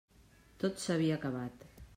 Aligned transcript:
Tot 0.63 0.81
s'havia 0.85 1.21
acabat. 1.21 1.71